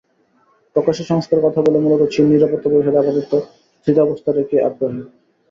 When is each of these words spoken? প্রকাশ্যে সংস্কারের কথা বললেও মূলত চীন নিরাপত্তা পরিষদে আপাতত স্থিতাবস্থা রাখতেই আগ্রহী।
প্রকাশ্যে 0.75 1.03
সংস্কারের 1.03 1.45
কথা 1.45 1.59
বললেও 1.61 1.83
মূলত 1.85 2.01
চীন 2.13 2.25
নিরাপত্তা 2.27 2.67
পরিষদে 2.71 2.99
আপাতত 3.01 3.31
স্থিতাবস্থা 3.79 4.29
রাখতেই 4.31 4.65
আগ্রহী। 4.67 5.01